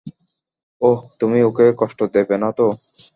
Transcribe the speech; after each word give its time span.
ওহ, 0.81 0.99
তুমি 1.19 1.39
ওকে 1.43 1.65
কষ্ট 1.77 1.99
দেবে 2.13 2.35
না 2.37 2.49
তো। 2.51 2.65